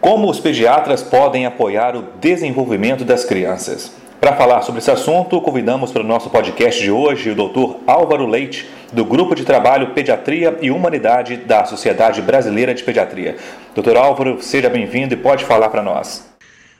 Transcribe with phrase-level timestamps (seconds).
[0.00, 3.92] Como os pediatras podem apoiar o desenvolvimento das crianças?
[4.18, 7.76] Para falar sobre esse assunto, convidamos para o nosso podcast de hoje o Dr.
[7.86, 13.36] Álvaro Leite, do Grupo de Trabalho Pediatria e Humanidade da Sociedade Brasileira de Pediatria.
[13.74, 16.26] Doutor Álvaro, seja bem-vindo e pode falar para nós.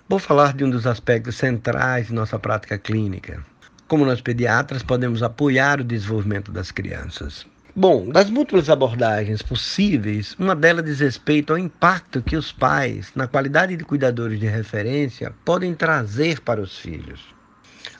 [0.08, 3.44] Vou falar de um dos aspectos centrais de nossa prática clínica.
[3.86, 7.46] Como nós pediatras podemos apoiar o desenvolvimento das crianças.
[7.74, 13.28] Bom, das múltiplas abordagens possíveis, uma delas diz respeito ao impacto que os pais, na
[13.28, 17.20] qualidade de cuidadores de referência, podem trazer para os filhos.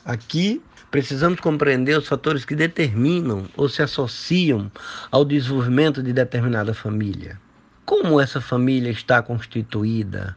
[0.03, 4.69] Aqui, precisamos compreender os fatores que determinam ou se associam
[5.09, 7.39] ao desenvolvimento de determinada família.
[7.85, 10.35] Como essa família está constituída?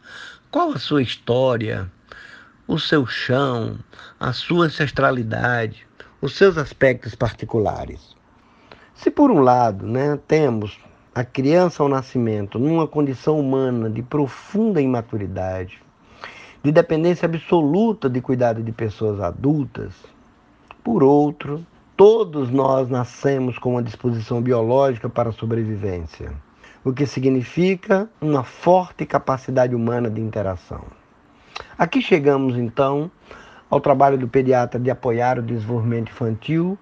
[0.48, 1.90] Qual a sua história?
[2.68, 3.80] O seu chão,
[4.20, 5.84] a sua ancestralidade,
[6.20, 8.14] os seus aspectos particulares.
[8.94, 10.78] Se por um lado né, temos
[11.14, 15.82] a criança ao nascimento numa condição humana de profunda imaturidade,
[16.62, 19.92] de dependência absoluta de cuidado de pessoas adultas,
[20.82, 26.32] por outro, todos nós nascemos com uma disposição biológica para a sobrevivência,
[26.84, 30.84] o que significa uma forte capacidade humana de interação.
[31.76, 33.10] Aqui chegamos então
[33.68, 36.79] ao trabalho do pediatra de apoiar o desenvolvimento infantil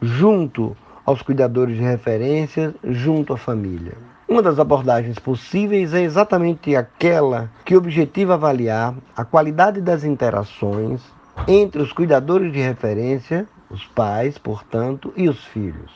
[0.00, 0.76] junto
[1.06, 3.94] aos cuidadores de referência junto à família.
[4.28, 11.00] Uma das abordagens possíveis é exatamente aquela que objetiva avaliar a qualidade das interações
[11.46, 15.92] entre os cuidadores de referência, os pais, portanto, e os filhos.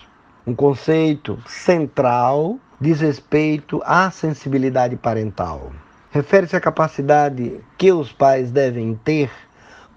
[0.47, 5.73] Um conceito central diz respeito à sensibilidade parental.
[6.13, 9.31] Refere-se à capacidade que os pais devem ter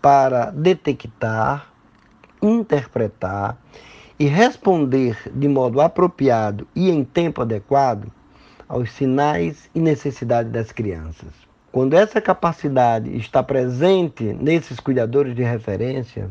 [0.01, 1.67] para detectar,
[2.41, 3.57] interpretar
[4.19, 8.11] e responder de modo apropriado e em tempo adequado
[8.67, 11.31] aos sinais e necessidades das crianças.
[11.71, 16.29] Quando essa capacidade está presente nesses cuidadores de referência,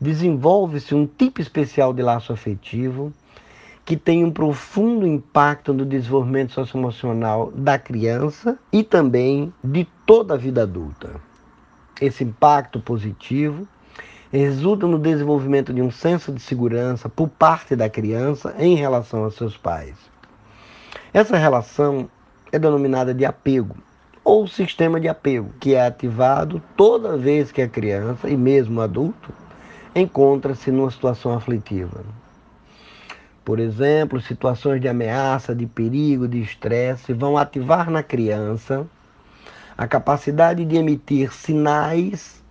[0.00, 3.12] desenvolve-se um tipo especial de laço afetivo
[3.84, 10.36] que tem um profundo impacto no desenvolvimento socioemocional da criança e também de toda a
[10.36, 11.20] vida adulta.
[12.00, 13.66] Esse impacto positivo
[14.32, 19.34] resulta no desenvolvimento de um senso de segurança por parte da criança em relação aos
[19.36, 19.96] seus pais.
[21.12, 22.10] Essa relação
[22.50, 23.76] é denominada de apego
[24.24, 28.82] ou sistema de apego, que é ativado toda vez que a criança e mesmo o
[28.82, 29.32] adulto
[29.94, 32.04] encontra-se numa situação aflitiva.
[33.44, 38.84] Por exemplo, situações de ameaça, de perigo, de estresse vão ativar na criança
[39.78, 42.44] a capacidade de emitir sinais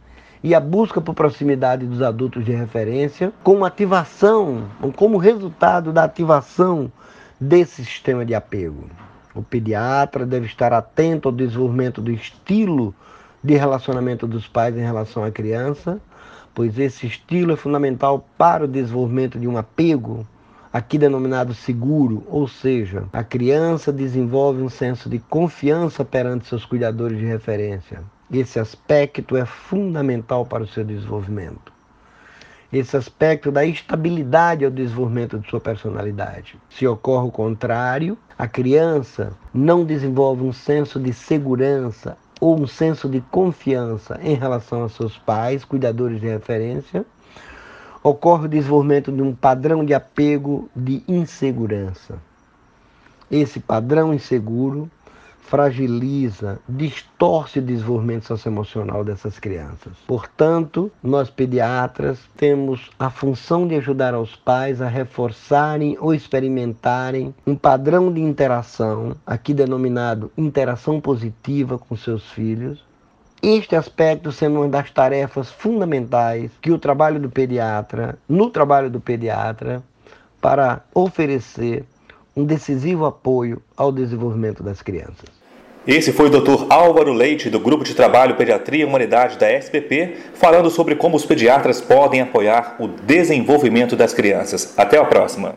[0.46, 6.92] e a busca por proximidade dos adultos de referência, como ativação, como resultado da ativação
[7.42, 8.88] desse sistema de apego.
[9.34, 12.94] O pediatra deve estar atento ao desenvolvimento do estilo
[13.44, 16.00] de relacionamento dos pais em relação à criança,
[16.54, 20.28] pois esse estilo é fundamental para o desenvolvimento de um apego,
[20.72, 27.18] aqui denominado seguro, ou seja, a criança desenvolve um senso de confiança perante seus cuidadores
[27.18, 28.04] de referência.
[28.32, 31.72] Esse aspecto é fundamental para o seu desenvolvimento.
[32.74, 36.60] Esse aspecto da estabilidade ao desenvolvimento de sua personalidade.
[36.70, 43.08] Se ocorre o contrário, a criança não desenvolve um senso de segurança ou um senso
[43.08, 47.06] de confiança em relação aos seus pais, cuidadores de referência,
[48.04, 52.20] ocorre o desenvolvimento de um padrão de apego de insegurança.
[53.32, 54.90] Esse padrão inseguro
[55.48, 59.94] fragiliza, distorce o desenvolvimento socioemocional dessas crianças.
[60.08, 67.56] Portanto, nós pediatras temos a função de ajudar aos pais a reforçarem ou experimentarem um
[67.56, 72.84] padrão de interação, aqui denominado interação positiva com seus filhos,
[73.42, 79.00] este aspecto sendo uma das tarefas fundamentais que o trabalho do pediatra, no trabalho do
[79.00, 79.84] pediatra,
[80.42, 81.86] para oferecer
[82.36, 85.35] um decisivo apoio ao desenvolvimento das crianças.
[85.88, 86.66] Esse foi o Dr.
[86.68, 91.28] Álvaro Leite, do Grupo de Trabalho Pediatria e Humanidade da SPP, falando sobre como os
[91.28, 94.74] pediatras podem apoiar o desenvolvimento das crianças.
[94.76, 95.54] Até a próxima!